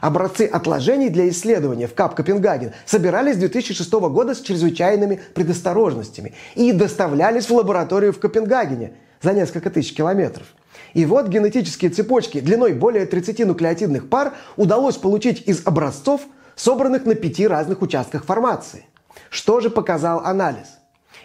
Образцы 0.00 0.42
отложений 0.42 1.10
для 1.10 1.28
исследования 1.28 1.86
в 1.86 1.94
Кап 1.94 2.14
Копенгаген 2.14 2.72
собирались 2.86 3.36
с 3.36 3.38
2006 3.38 3.92
года 3.92 4.34
с 4.34 4.40
чрезвычайными 4.40 5.20
предосторожностями 5.34 6.34
и 6.54 6.72
доставлялись 6.72 7.48
в 7.48 7.54
лабораторию 7.54 8.12
в 8.12 8.18
Копенгагене 8.18 8.92
за 9.20 9.32
несколько 9.34 9.70
тысяч 9.70 9.94
километров. 9.94 10.46
И 10.94 11.04
вот 11.04 11.28
генетические 11.28 11.90
цепочки 11.90 12.40
длиной 12.40 12.72
более 12.72 13.06
30 13.06 13.46
нуклеотидных 13.46 14.08
пар 14.08 14.34
удалось 14.56 14.96
получить 14.96 15.42
из 15.46 15.66
образцов– 15.66 16.22
собранных 16.60 17.06
на 17.06 17.14
пяти 17.14 17.46
разных 17.46 17.80
участках 17.82 18.24
формации. 18.24 18.84
Что 19.30 19.60
же 19.60 19.70
показал 19.70 20.20
анализ? 20.24 20.79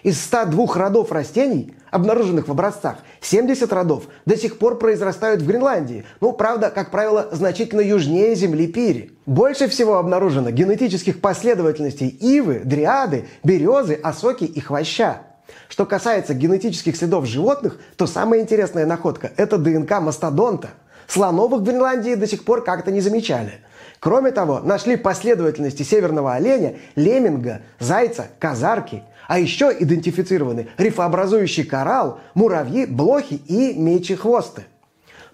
Из 0.06 0.24
102 0.24 0.68
родов 0.76 1.12
растений, 1.12 1.74
обнаруженных 1.90 2.48
в 2.48 2.52
образцах, 2.52 2.98
70 3.22 3.74
родов 3.74 4.04
до 4.28 4.38
сих 4.38 4.60
пор 4.60 4.78
произрастают 4.78 5.42
в 5.42 5.48
Гренландии. 5.48 6.06
Ну, 6.22 6.32
правда, 6.32 6.70
как 6.70 6.92
правило, 6.92 7.30
значительно 7.32 7.82
южнее 7.82 8.36
земли 8.36 8.68
Пири. 8.68 9.18
Больше 9.26 9.68
всего 9.68 9.98
обнаружено 9.98 10.52
генетических 10.52 11.22
последовательностей 11.22 12.08
ивы, 12.08 12.62
дриады, 12.64 13.26
березы, 13.44 13.96
осоки 13.96 14.44
и 14.44 14.60
хвоща. 14.60 15.24
Что 15.70 15.88
касается 15.88 16.36
генетических 16.36 16.96
следов 16.96 17.26
животных, 17.26 17.80
то 17.98 18.06
самая 18.06 18.42
интересная 18.42 18.86
находка– 18.86 19.32
это 19.38 19.58
ДНК 19.58 20.02
мастодонта. 20.02 20.70
Слонов 21.08 21.52
в 21.52 21.64
Гренландии 21.64 22.14
до 22.14 22.28
сих 22.28 22.46
пор 22.46 22.64
как-то 22.64 22.92
не 22.92 23.02
замечали. 23.02 23.54
Кроме 24.00 24.32
того, 24.32 24.60
нашли 24.60 24.98
последовательности 24.98 25.82
северного 25.82 26.34
оленя, 26.34 26.76
лемминга, 26.96 27.62
зайца, 27.80 28.28
казарки. 28.38 29.02
А 29.28 29.40
еще 29.40 29.76
идентифицированы 29.78 30.68
рифообразующий 30.78 31.64
коралл, 31.64 32.20
муравьи, 32.34 32.86
блохи 32.86 33.42
и 33.48 33.74
мечи 33.74 34.16
хвосты. 34.16 34.64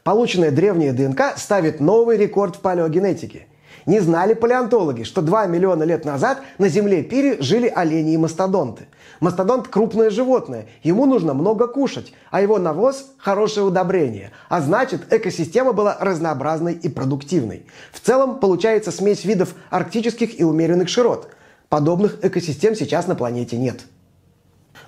Полученная 0.04 0.52
древняя 0.52 0.94
ДНК 0.94 1.38
ставит 1.38 1.80
новый 1.80 2.18
рекорд 2.18 2.56
в 2.56 2.60
палеогенетике. 2.60 3.48
Не 3.86 4.00
знали 4.00 4.34
палеонтологи, 4.34 5.04
что 5.04 5.22
2 5.22 5.48
миллиона 5.48 5.84
лет 5.84 6.06
назад 6.06 6.42
на 6.60 6.70
Земле 6.70 7.04
Пири 7.04 7.42
жили 7.42 7.68
олени 7.68 8.14
и 8.14 8.18
мастодонты. 8.18 8.88
Мастодонт– 9.20 9.68
крупное 9.70 10.10
животное, 10.10 10.68
ему 10.84 11.06
нужно 11.06 11.34
много 11.34 11.68
кушать, 11.68 12.14
а 12.30 12.42
его 12.42 12.60
навоз– 12.60 13.06
хорошее 13.18 13.66
удобрение. 13.66 14.32
А 14.50 14.62
значит, 14.62 15.12
экосистема 15.12 15.74
была 15.74 15.98
разнообразной 16.00 16.74
и 16.74 16.90
продуктивной. 16.90 17.66
В 17.92 18.00
целом 18.00 18.40
получается 18.40 18.92
смесь 18.92 19.26
видов 19.26 19.56
арктических 19.70 20.40
и 20.40 20.44
умеренных 20.44 20.90
широт. 20.90 21.30
Подобных 21.72 22.24
экосистем 22.24 22.76
сейчас 22.76 23.08
на 23.08 23.16
планете 23.16 23.58
нет. 23.58 23.80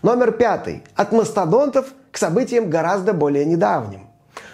Номер 0.04 0.34
пятый. 0.34 0.84
От 0.94 1.14
мастодонтов 1.14 1.94
к 2.12 2.18
событиям 2.18 2.70
гораздо 2.70 3.14
более 3.14 3.46
недавним. 3.46 4.10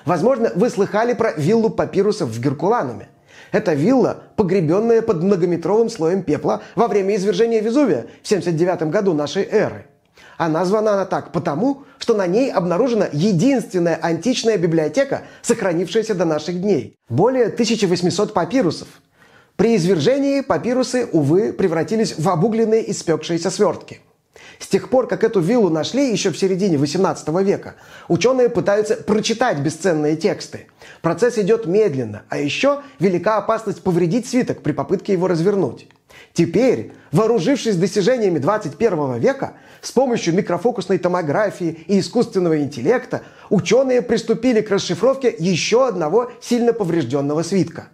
Возможно, 0.05 0.51
вы 0.55 0.69
слыхали 0.69 1.13
про 1.13 1.33
виллу 1.33 1.69
папирусов 1.69 2.29
в 2.29 2.39
Геркулануме– 2.39 3.09
это 3.51 3.73
вилла, 3.73 4.17
погребенная 4.35 5.01
под 5.01 5.23
многометровым 5.23 5.89
слоем 5.89 6.23
пепла 6.23 6.61
во 6.75 6.87
время 6.87 7.15
извержения 7.15 7.61
Везувия 7.61 8.05
в 8.21 8.27
79 8.27 8.83
году 8.89 9.13
нашей 9.13 9.43
эры. 9.43 9.87
А 10.37 10.47
названа 10.47 10.93
она 10.93 11.05
так 11.05 11.31
потому, 11.31 11.83
что 11.97 12.13
на 12.13 12.27
ней 12.27 12.51
обнаружена 12.51 13.07
единственная 13.11 13.95
античная 13.95 14.57
библиотека, 14.57 15.23
сохранившаяся 15.41 16.15
до 16.15 16.25
наших 16.25 16.61
дней. 16.61 16.95
Более 17.09 17.47
1800 17.47 18.33
папирусов. 18.33 18.87
При 19.59 19.75
извержении 19.75 20.39
папирусы, 20.39 21.09
увы, 21.11 21.51
превратились 21.51 22.17
в 22.17 22.29
обугленные 22.29 22.89
испекшиеся 22.89 23.51
свертки– 23.51 23.99
с 24.59 24.67
тех 24.67 24.89
пор, 24.89 25.07
как 25.07 25.23
эту 25.23 25.39
виллу 25.39 25.69
нашли 25.69 26.11
еще 26.11 26.31
в 26.31 26.37
середине 26.37 26.77
18 26.77 27.27
века, 27.41 27.75
ученые 28.07 28.49
пытаются 28.49 28.95
прочитать 28.97 29.59
бесценные 29.59 30.17
тексты. 30.17 30.67
Процесс 31.01 31.37
идет 31.37 31.65
медленно, 31.65 32.23
а 32.29 32.37
еще 32.37 32.81
велика 32.99 33.37
опасность 33.37 33.81
повредить 33.81 34.27
свиток 34.27 34.61
при 34.61 34.73
попытке 34.73 35.13
его 35.13 35.27
развернуть. 35.27 35.87
Теперь, 36.33 36.91
вооружившись 37.11 37.77
достижениями 37.77 38.39
21 38.39 39.17
века, 39.19 39.53
с 39.81 39.91
помощью 39.91 40.33
микрофокусной 40.35 40.97
томографии 40.97 41.85
и 41.87 41.99
искусственного 41.99 42.61
интеллекта, 42.61 43.23
ученые 43.49 44.01
приступили 44.01 44.61
к 44.61 44.69
расшифровке 44.69 45.33
еще 45.37 45.87
одного 45.87 46.31
сильно 46.41 46.73
поврежденного 46.73 47.43
свитка. 47.43 47.89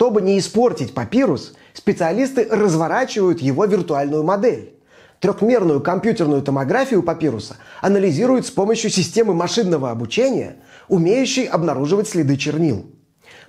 Чтобы 0.00 0.22
не 0.22 0.38
испортить 0.38 0.94
папирус, 0.94 1.52
специалисты 1.74 2.48
разворачивают 2.50 3.42
его 3.42 3.66
виртуальную 3.66 4.22
модель. 4.22 4.72
Трехмерную 5.18 5.82
компьютерную 5.82 6.40
томографию 6.40 7.02
папируса 7.02 7.58
анализируют 7.82 8.46
с 8.46 8.50
помощью 8.50 8.88
системы 8.88 9.34
машинного 9.34 9.90
обучения, 9.90 10.56
умеющей 10.88 11.44
обнаруживать 11.44 12.08
следы 12.08 12.38
чернил. 12.38 12.86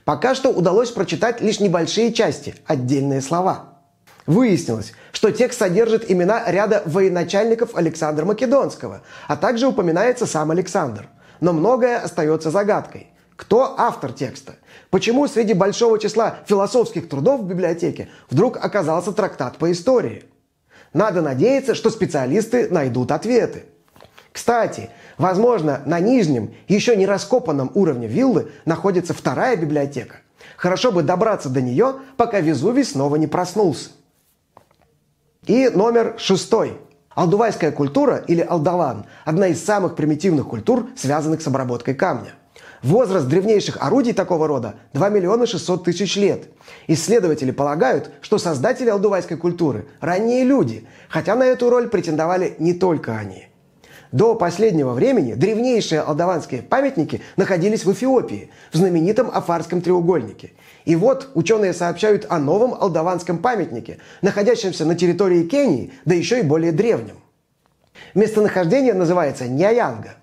Пока 0.03 0.35
что 0.35 0.49
удалось 0.49 0.91
прочитать 0.91 1.39
лишь 1.39 1.61
небольшие 1.61 2.11
части, 2.11 2.53
отдельные 2.65 3.21
слова. 3.21 3.79
Выяснилось, 4.25 4.91
что 5.13 5.31
текст 5.31 5.59
содержит 5.59 6.11
имена 6.11 6.51
ряда 6.51 6.83
военачальников 6.85 7.77
Александра 7.77 8.25
Македонского, 8.25 9.03
а 9.29 9.37
также 9.37 9.67
упоминается 9.67 10.25
сам 10.25 10.51
Александр. 10.51 11.07
Но 11.39 11.53
многое 11.53 11.97
остается 11.97 12.51
загадкой. 12.51 13.07
Кто 13.41 13.73
автор 13.75 14.13
текста? 14.13 14.57
Почему 14.91 15.27
среди 15.27 15.53
большого 15.53 15.97
числа 15.97 16.37
философских 16.45 17.09
трудов 17.09 17.41
в 17.41 17.47
библиотеке 17.47 18.07
вдруг 18.29 18.55
оказался 18.63 19.11
трактат 19.13 19.57
по 19.57 19.71
истории? 19.71 20.25
Надо 20.93 21.23
надеяться, 21.23 21.73
что 21.73 21.89
специалисты 21.89 22.69
найдут 22.69 23.11
ответы. 23.11 23.63
Кстати, 24.31 24.91
возможно, 25.17 25.81
на 25.87 25.99
нижнем, 25.99 26.53
еще 26.67 26.95
не 26.95 27.07
раскопанном 27.07 27.71
уровне 27.73 28.07
виллы 28.07 28.51
находится 28.65 29.15
вторая 29.15 29.57
библиотека. 29.57 30.17
Хорошо 30.55 30.91
бы 30.91 31.01
добраться 31.01 31.49
до 31.49 31.61
нее, 31.61 31.95
пока 32.17 32.41
Везувий 32.41 32.85
снова 32.85 33.15
не 33.15 33.25
проснулся. 33.25 33.89
И 35.47 35.67
номер 35.69 36.13
шестой. 36.19 36.77
Алдувайская 37.15 37.71
культура 37.71 38.17
или 38.17 38.41
алдаван– 38.41 39.07
одна 39.25 39.47
из 39.47 39.65
самых 39.65 39.95
примитивных 39.95 40.47
культур, 40.47 40.89
связанных 40.95 41.41
с 41.41 41.47
обработкой 41.47 41.95
камня. 41.95 42.35
Возраст 42.83 43.27
древнейших 43.27 43.77
орудий 43.79 44.13
такого 44.13 44.47
рода– 44.47 44.75
2 44.93 45.09
миллиона 45.09 45.45
600 45.45 45.83
тысяч 45.83 46.15
лет. 46.15 46.45
Исследователи 46.87 47.51
полагают, 47.51 48.09
что 48.21 48.39
создатели 48.39 48.89
алдувайской 48.89 49.37
культуры– 49.37 49.85
ранние 50.01 50.43
люди, 50.43 50.87
хотя 51.07 51.35
на 51.35 51.43
эту 51.43 51.69
роль 51.69 51.89
претендовали 51.89 52.55
не 52.57 52.73
только 52.73 53.15
они. 53.15 53.49
До 54.11 54.33
последнего 54.35 54.93
времени 54.93 55.33
древнейшие 55.33 56.01
алдаванские 56.01 56.63
памятники 56.63 57.21
находились 57.37 57.85
в 57.85 57.93
Эфиопии, 57.93 58.49
в 58.73 58.77
знаменитом 58.77 59.29
Афарском 59.31 59.81
треугольнике. 59.81 60.51
И 60.83 60.95
вот 60.95 61.29
ученые 61.35 61.73
сообщают 61.73 62.25
о 62.29 62.39
новом 62.39 62.73
алдаванском 62.73 63.37
памятнике, 63.37 63.99
находящемся 64.23 64.85
на 64.85 64.95
территории 64.95 65.43
Кении, 65.43 65.93
да 66.03 66.15
еще 66.15 66.39
и 66.39 66.43
более 66.43 66.71
древнем. 66.71 67.17
Местонахождение 68.15 68.93
называется 68.93 69.47
Ньяянга. 69.47 70.15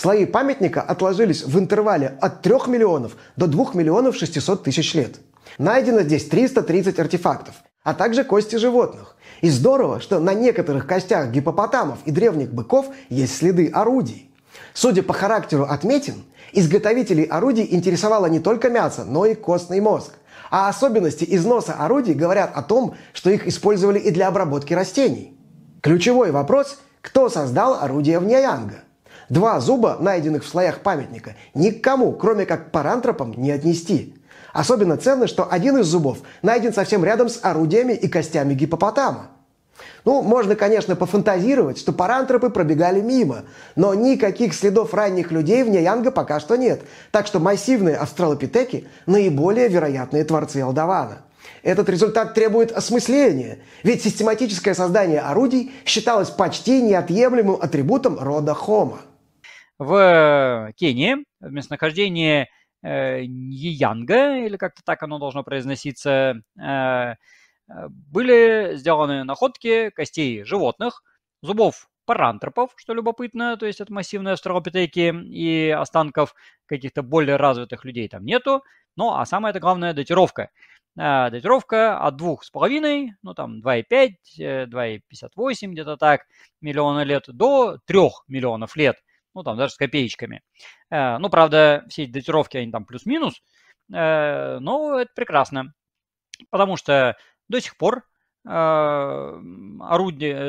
Слои 0.00 0.24
памятника 0.24 0.80
отложились 0.80 1.44
в 1.44 1.58
интервале 1.58 2.16
от 2.22 2.40
3 2.40 2.54
миллионов 2.68 3.18
до 3.36 3.46
2 3.46 3.72
миллионов 3.74 4.16
600 4.16 4.62
тысяч 4.62 4.94
лет. 4.94 5.16
Найдено 5.58 6.00
здесь 6.00 6.26
330 6.26 6.98
артефактов, 6.98 7.56
а 7.82 7.92
также 7.92 8.24
кости 8.24 8.56
животных. 8.56 9.14
И 9.42 9.50
здорово, 9.50 10.00
что 10.00 10.18
на 10.18 10.32
некоторых 10.32 10.86
костях 10.86 11.28
гипопотамов 11.28 11.98
и 12.06 12.12
древних 12.12 12.50
быков 12.50 12.86
есть 13.10 13.36
следы 13.36 13.68
орудий. 13.68 14.30
Судя 14.72 15.02
по 15.02 15.12
характеру 15.12 15.64
отметин, 15.64 16.24
изготовителей 16.52 17.24
орудий 17.24 17.68
интересовало 17.70 18.24
не 18.24 18.40
только 18.40 18.70
мясо, 18.70 19.04
но 19.04 19.26
и 19.26 19.34
костный 19.34 19.80
мозг. 19.80 20.14
А 20.50 20.70
особенности 20.70 21.26
износа 21.28 21.74
орудий 21.74 22.14
говорят 22.14 22.52
о 22.54 22.62
том, 22.62 22.94
что 23.12 23.28
их 23.28 23.46
использовали 23.46 23.98
и 23.98 24.10
для 24.10 24.28
обработки 24.28 24.72
растений. 24.72 25.36
Ключевой 25.82 26.30
вопрос– 26.30 26.78
кто 27.02 27.28
создал 27.30 27.74
орудие 27.80 28.18
в 28.18 28.24
Ньяянга? 28.24 28.84
Два 29.30 29.60
зуба, 29.60 29.96
найденных 30.00 30.44
в 30.44 30.48
слоях 30.48 30.80
памятника, 30.80 31.36
никому, 31.54 32.12
кроме 32.12 32.46
как 32.46 32.72
парантропам, 32.72 33.32
не 33.36 33.52
отнести. 33.52 34.16
Особенно 34.52 34.96
ценно, 34.96 35.28
что 35.28 35.46
один 35.48 35.78
из 35.78 35.86
зубов 35.86 36.18
найден 36.42 36.74
совсем 36.74 37.04
рядом 37.04 37.28
с 37.28 37.38
орудиями 37.40 37.92
и 37.92 38.08
костями 38.08 38.54
гипопотама. 38.54 39.28
Ну, 40.04 40.22
можно, 40.22 40.56
конечно, 40.56 40.96
пофантазировать, 40.96 41.78
что 41.78 41.92
парантропы 41.92 42.50
пробегали 42.50 43.00
мимо, 43.00 43.44
но 43.76 43.94
никаких 43.94 44.52
следов 44.52 44.94
ранних 44.94 45.30
людей 45.30 45.62
в 45.62 45.68
Неянга 45.68 46.10
пока 46.10 46.40
что 46.40 46.56
нет, 46.56 46.82
так 47.12 47.28
что 47.28 47.38
массивные 47.38 47.96
австралопитеки– 47.96 48.88
наиболее 49.06 49.68
вероятные 49.68 50.24
творцы 50.24 50.58
Алдавана. 50.58 51.18
Этот 51.62 51.88
результат 51.88 52.34
требует 52.34 52.72
осмысления, 52.72 53.58
ведь 53.84 54.02
систематическое 54.02 54.74
создание 54.74 55.20
орудий 55.20 55.72
считалось 55.84 56.30
почти 56.30 56.82
неотъемлемым 56.82 57.58
атрибутом 57.60 58.18
рода 58.18 58.56
Homo. 58.58 58.98
В 59.80 60.74
Кении, 60.76 61.24
в 61.40 61.50
местонахождении 61.50 62.48
э, 62.82 63.22
Янга, 63.22 64.36
или 64.36 64.58
как-то 64.58 64.82
так 64.84 65.02
оно 65.02 65.18
должно 65.18 65.42
произноситься, 65.42 66.34
э, 66.62 67.14
были 67.88 68.72
сделаны 68.76 69.24
находки 69.24 69.88
костей 69.88 70.44
животных, 70.44 71.02
зубов 71.40 71.88
парантропов, 72.04 72.72
что 72.76 72.92
любопытно, 72.92 73.56
то 73.56 73.64
есть 73.64 73.80
это 73.80 73.90
массивные 73.90 74.32
австралопитеки 74.34 75.14
и 75.28 75.70
останков 75.70 76.34
каких-то 76.66 77.02
более 77.02 77.36
развитых 77.36 77.86
людей 77.86 78.06
там 78.06 78.26
нету. 78.26 78.62
Ну, 78.96 79.14
а 79.14 79.24
самое 79.24 79.52
это 79.52 79.60
главное 79.60 79.94
датировка. 79.94 80.50
Датировка 80.94 81.98
от 81.98 82.16
двух 82.16 82.44
с 82.44 82.50
половиной, 82.50 83.14
ну 83.22 83.32
там 83.32 83.62
2,5, 83.62 84.16
2,58 84.38 85.54
э, 85.62 85.66
где-то 85.68 85.96
так 85.96 86.26
миллиона 86.60 87.02
лет 87.04 87.24
до 87.28 87.78
3 87.86 87.98
миллионов 88.28 88.76
лет, 88.76 88.96
ну 89.34 89.42
там 89.42 89.56
даже 89.56 89.72
с 89.74 89.76
копеечками. 89.76 90.42
Э, 90.90 91.18
ну, 91.18 91.30
правда, 91.30 91.84
все 91.88 92.04
эти 92.04 92.10
датировки, 92.10 92.56
они 92.56 92.70
там 92.72 92.84
плюс-минус, 92.84 93.42
э, 93.92 94.58
но 94.60 95.00
это 95.00 95.10
прекрасно, 95.14 95.74
потому 96.50 96.76
что 96.76 97.16
до 97.48 97.60
сих 97.60 97.76
пор 97.76 98.04
орудие, 98.42 99.02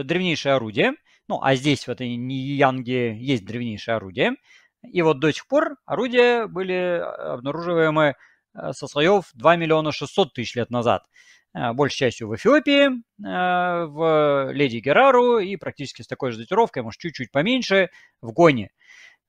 древнейшее 0.06 0.56
орудие, 0.56 0.94
ну, 1.28 1.42
а 1.42 1.56
здесь 1.56 1.88
в 1.88 1.90
этой 1.90 2.08
Янге 2.08 3.18
есть 3.18 3.46
древнейшее 3.46 3.96
орудие, 3.98 4.36
и 4.82 5.02
вот 5.02 5.20
до 5.20 5.34
сих 5.34 5.46
пор 5.46 5.76
орудия 5.86 6.48
были 6.48 7.04
обнаруживаемы 7.04 8.16
Э, 8.54 8.74
со 8.74 8.88
слоев 8.88 9.30
2 9.34 9.56
миллиона 9.56 9.92
600 9.92 10.34
тысяч 10.34 10.56
лет 10.56 10.70
назад. 10.70 11.06
Э, 11.54 11.74
большей 11.74 11.98
частью 11.98 12.30
в 12.30 12.36
Эфиопии, 12.36 12.88
э, 12.88 13.86
в 13.86 14.52
Леди 14.54 14.78
Герару 14.78 15.40
и 15.40 15.58
практически 15.58 16.02
с 16.02 16.08
такой 16.08 16.32
же 16.32 16.38
датировкой, 16.40 16.84
может, 16.84 17.00
чуть-чуть 17.00 17.32
поменьше, 17.32 17.90
в 18.22 18.32
Гоне. 18.32 18.70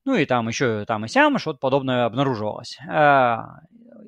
Ну 0.05 0.15
и 0.15 0.25
там 0.25 0.47
еще 0.47 0.85
там 0.85 1.05
и 1.05 1.07
сям 1.07 1.37
что-то 1.37 1.59
подобное 1.59 2.05
обнаруживалось. 2.05 2.77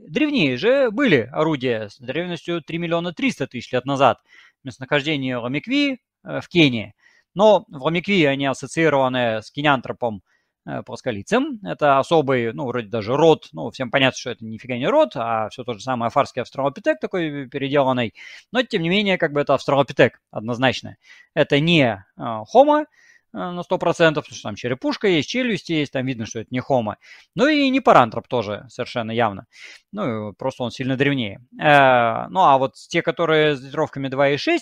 Древнее 0.07 0.57
же 0.57 0.91
были 0.91 1.29
орудия 1.31 1.89
с 1.89 1.97
древностью 1.99 2.61
3 2.61 2.77
миллиона 2.77 3.13
300 3.13 3.47
тысяч 3.47 3.71
лет 3.71 3.85
назад. 3.85 4.19
Местонахождение 4.63 5.37
Ламикви 5.37 5.99
в 6.23 6.47
Кении. 6.49 6.93
Но 7.33 7.65
в 7.69 7.83
Ламикви 7.83 8.25
они 8.25 8.45
ассоциированы 8.45 9.41
с 9.41 9.51
кинянтропом– 9.51 10.21
Э, 10.67 10.81
плосколицем. 10.81 11.59
Это 11.63 11.99
особый, 11.99 12.51
ну, 12.51 12.65
вроде 12.65 12.87
даже 12.87 13.15
род, 13.15 13.49
ну, 13.51 13.69
всем 13.69 13.91
понятно, 13.91 14.17
что 14.17 14.31
это 14.31 14.43
нифига 14.43 14.77
не 14.77 14.87
род, 14.87 15.11
а 15.13 15.47
все 15.49 15.63
тот 15.63 15.77
же 15.77 15.83
самый 15.83 16.07
афарский 16.07 16.41
австралопитек 16.41 16.99
такой 16.99 17.47
переделанный. 17.47 18.15
Но, 18.51 18.63
тем 18.63 18.81
не 18.81 18.89
менее, 18.89 19.19
как 19.19 19.31
бы 19.31 19.41
это 19.41 19.53
австралопитек 19.53 20.19
однозначно. 20.31 20.97
Это 21.35 21.59
не 21.59 21.83
э, 21.83 22.03
на 22.17 23.59
100%, 23.59 23.67
потому 23.67 24.23
что 24.23 24.41
там 24.41 24.55
черепушка 24.55 25.07
есть, 25.07 25.29
челюсти 25.29 25.73
есть, 25.73 25.91
там 25.91 26.03
видно, 26.07 26.25
что 26.25 26.39
это 26.39 26.47
не 26.49 26.61
хома. 26.61 26.97
Ну 27.35 27.45
и 27.45 27.69
не 27.69 27.79
парантроп 27.79 28.27
тоже 28.27 28.65
совершенно 28.69 29.11
явно. 29.11 29.45
Ну, 29.91 30.33
просто 30.33 30.63
он 30.63 30.71
сильно 30.71 30.97
древнее. 30.97 31.41
Э, 31.61 32.27
ну, 32.29 32.39
а 32.39 32.57
вот 32.57 32.73
те, 32.73 33.03
которые 33.03 33.55
с 33.55 33.61
датировками 33.61 34.07
2.6 34.07 34.59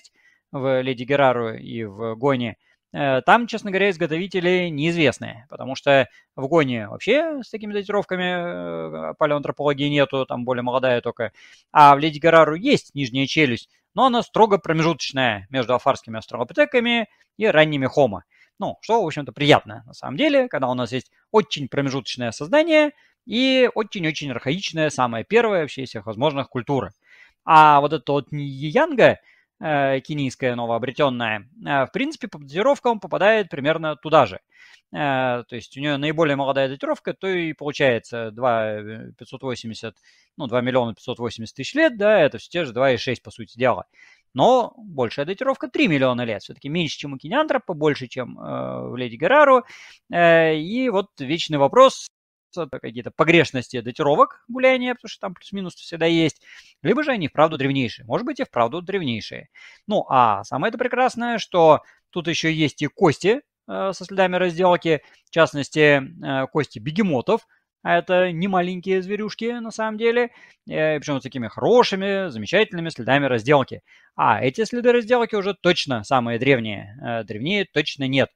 в 0.51 0.81
Леди 0.81 1.03
Герару 1.03 1.53
и 1.53 1.85
в 1.85 2.15
Гоне– 2.15 2.57
Э, 2.65 2.72
там, 2.93 3.47
честно 3.47 3.71
говоря, 3.71 3.89
изготовители 3.89 4.69
неизвестные, 4.69 5.47
потому 5.49 5.73
что 5.73 6.07
в 6.35 6.47
Гоне 6.47 6.87
вообще 6.87 7.41
с 7.43 7.49
такими 7.49 7.73
датировками 7.73 9.11
э, 9.11 9.13
палеоантропологии 9.17 9.89
нету, 9.89 10.27
там 10.27 10.45
более 10.45 10.61
молодая 10.61 11.01
только. 11.01 11.31
А 11.71 11.95
в 11.95 11.99
Леди 11.99 12.19
Гарару 12.19 12.53
есть 12.53 12.93
нижняя 12.93 13.25
челюсть, 13.25 13.69
но 13.95 14.05
она 14.05 14.21
строго 14.21 14.59
промежуточная 14.59 15.47
между 15.49 15.73
афарскими 15.73 16.19
австралопитеками 16.19 17.07
и 17.37 17.47
ранними 17.47 17.87
хомо. 17.87 18.25
Ну, 18.59 18.77
что, 18.81 19.01
в 19.01 19.07
общем-то, 19.07 19.31
приятно 19.31 19.83
на 19.87 19.93
самом 19.93 20.15
деле, 20.15 20.47
когда 20.47 20.67
у 20.69 20.75
нас 20.75 20.91
есть 20.91 21.11
очень 21.31 21.67
промежуточное 21.67 22.31
создание 22.31 22.91
и 23.25 23.69
очень-очень 23.73 24.29
архаичное, 24.29 24.91
самое 24.91 25.23
первое 25.23 25.61
вообще 25.61 25.81
из 25.81 25.89
всех 25.89 26.05
возможных 26.05 26.49
культура. 26.49 26.93
А 27.43 27.81
вот 27.81 27.91
это 27.91 28.11
вот 28.11 28.27
Янга– 28.31 29.17
э, 29.63 29.99
кенийская 30.01 30.55
новообретенная, 30.55 31.47
э, 31.65 31.85
в 31.85 31.91
принципе, 31.91 32.27
по 32.27 32.37
датировкам 32.39 32.99
попадает 32.99 33.49
примерно 33.49 33.95
туда 33.95 34.25
же. 34.25 34.39
Э, 34.91 35.43
то 35.47 35.55
есть 35.55 35.77
у 35.77 35.79
нее 35.79 35.97
наиболее 35.97 36.35
молодая 36.35 36.67
датировка, 36.69 37.13
то 37.13 37.27
и 37.27 37.53
получается 37.53 38.31
2 38.31 39.13
580, 39.17 39.95
ну, 40.37 40.47
2 40.47 40.61
миллиона 40.61 40.93
580 40.93 41.55
тысяч 41.55 41.73
лет, 41.75 41.97
да, 41.97 42.19
это 42.19 42.37
все 42.37 42.49
те 42.49 42.65
же 42.65 42.73
2,6, 42.73 43.21
по 43.23 43.31
сути 43.31 43.57
дела. 43.57 43.85
Но 44.33 44.73
большая 44.77 45.25
датировка 45.25 45.67
3 45.67 45.87
миллиона 45.87 46.23
лет. 46.23 46.41
Все-таки 46.41 46.67
меньше, 46.67 46.97
чем 46.97 47.13
у 47.13 47.17
Кинеантропа, 47.17 47.73
больше, 47.73 48.07
чем 48.07 48.39
э, 48.39 48.89
в 48.89 48.95
Леди 48.95 49.15
Герару. 49.15 49.63
Э, 50.11 50.55
и 50.55 50.89
вот 50.89 51.07
вечный 51.19 51.59
вопрос, 51.59 52.07
какие-то 52.53 53.11
погрешности 53.11 53.81
датировок 53.81 54.43
гуляния, 54.47 54.95
потому 54.95 55.09
что 55.09 55.21
там 55.21 55.33
плюс-минус 55.33 55.75
всегда 55.75 56.05
есть, 56.05 56.41
либо 56.81 57.03
же 57.03 57.11
они 57.11 57.27
вправду 57.27 57.57
древнейшие. 57.57 58.05
Может 58.05 58.25
быть 58.25 58.39
и 58.39 58.43
вправду 58.43 58.81
древнейшие. 58.81 59.49
Ну, 59.87 60.05
а 60.09 60.43
самое 60.43 60.69
это 60.69 60.77
прекрасное, 60.77 61.37
что 61.37 61.81
тут 62.09 62.27
еще 62.27 62.53
есть 62.53 62.81
и 62.81 62.87
кости 62.87 63.41
э, 63.67 63.91
со 63.93 64.05
следами 64.05 64.35
разделки, 64.37 65.01
в 65.25 65.31
частности, 65.31 66.01
э, 66.01 66.47
кости 66.47 66.79
бегемотов, 66.79 67.47
а 67.81 67.97
это 67.97 68.31
не 68.31 68.47
маленькие 68.47 69.01
зверюшки 69.01 69.59
на 69.59 69.71
самом 69.71 69.97
деле, 69.97 70.29
э, 70.69 70.99
причем 70.99 71.19
с 71.19 71.23
такими 71.23 71.47
хорошими, 71.47 72.29
замечательными 72.29 72.89
следами 72.89 73.25
разделки. 73.25 73.81
А 74.15 74.41
эти 74.41 74.63
следы 74.63 74.91
разделки 74.91 75.35
уже 75.35 75.53
точно 75.53 76.03
самые 76.03 76.39
древние. 76.39 77.23
Древнее 77.27 77.65
точно 77.65 78.07
нет. 78.07 78.29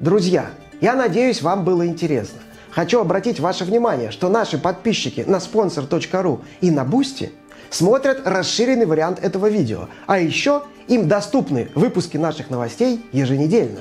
Друзья, 0.00 0.50
я 0.80 0.94
надеюсь, 0.94 1.40
вам 1.42 1.64
было 1.64 1.86
интересно. 1.86 2.40
Хочу 2.74 3.00
обратить 3.00 3.38
ваше 3.38 3.64
внимание, 3.64 4.10
что 4.10 4.28
наши 4.28 4.58
подписчики 4.58 5.24
на 5.26 5.36
sponsr.ru 5.36 6.40
и 6.60 6.72
на 6.72 6.84
Boosty 6.84 7.30
смотрят 7.70 8.26
расширенный 8.26 8.86
вариант 8.86 9.22
этого 9.22 9.48
видео, 9.48 9.88
а 10.06 10.18
еще 10.18 10.62
им 10.88 11.06
доступны 11.06 11.68
выпуски 11.76 12.16
наших 12.16 12.50
новостей 12.50 13.06
еженедельно. 13.12 13.80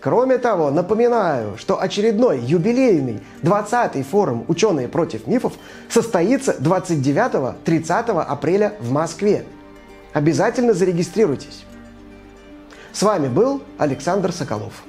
Кроме 0.00 0.38
того, 0.38 0.70
напоминаю, 0.70 1.58
что 1.58 1.82
очередной 1.82 2.38
юбилейный 2.38 3.20
20-й 3.42 4.02
форум 4.04 4.44
«Ученые 4.46 4.86
против 4.86 5.26
мифов» 5.26 5.54
состоится 5.88 6.52
29-30 6.52 8.22
апреля 8.22 8.74
в 8.80 8.92
Москве. 8.92 9.44
Обязательно 10.12 10.72
зарегистрируйтесь. 10.72 11.64
С 12.92 13.02
вами 13.02 13.26
был 13.28 13.60
Александр 13.76 14.32
Соколов. 14.32 14.84